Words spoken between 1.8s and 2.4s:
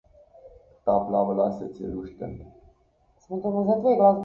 je lušten.